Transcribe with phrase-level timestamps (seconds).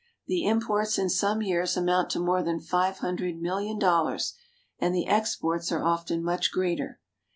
[0.25, 4.33] The im ports in some years amount to more than five hundred mil lion dollars,
[4.79, 6.99] and the exports are often much greater.